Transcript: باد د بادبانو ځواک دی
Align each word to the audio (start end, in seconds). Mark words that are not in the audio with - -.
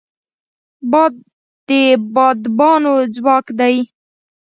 باد 0.91 1.13
د 1.67 1.69
بادبانو 2.13 2.93
ځواک 3.15 3.45
دی 3.59 3.75